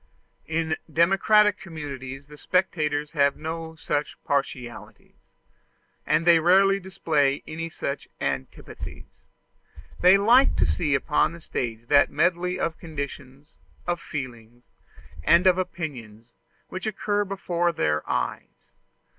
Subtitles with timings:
[0.47, 5.13] In democratic communities the spectators have no such partialities,
[6.07, 9.27] and they rarely display any such antipathies:
[9.99, 13.53] they like to see upon the stage that medley of conditions,
[13.85, 14.63] of feelings,
[15.23, 16.33] and of opinions,
[16.69, 18.71] which occurs before their eyes.